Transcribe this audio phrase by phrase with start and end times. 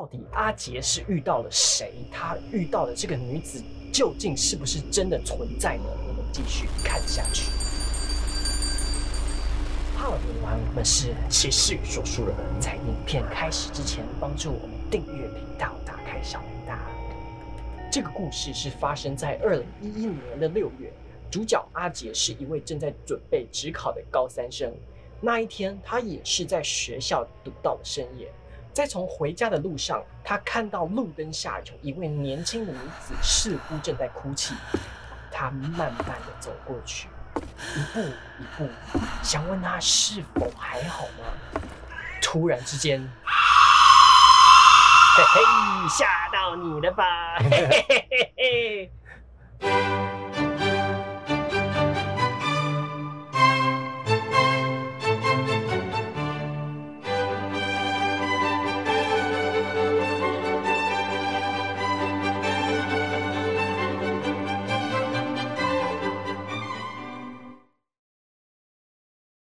[0.00, 1.92] 到底阿杰是遇到了谁？
[2.10, 5.84] 他遇到的这个女子究竟是不是真的存在呢？
[6.08, 7.50] 我们继续看下去。
[9.94, 16.78] 好，听完我们是骑士与说书人，在影片开始之前，帮助我们订阅频道，打开小铃铛。
[17.92, 20.90] 这个故事是发生在二零一一年的六月，
[21.30, 24.72] 主角阿杰是一位正在准备职考的高三生。
[25.20, 28.32] 那一天，他也是在学校读到了深夜。
[28.72, 34.54] 在从回家的路上，他看到路灯下有一位年轻的女子，似乎正在哭泣。
[35.32, 38.68] 他慢慢的走过去，一步一步，
[39.22, 41.60] 想问她是否还好吗？
[42.20, 43.00] 突然之间，
[45.16, 45.42] 嘿嘿，
[45.88, 47.38] 吓到你了吧？
[47.38, 48.92] 嘿嘿嘿嘿。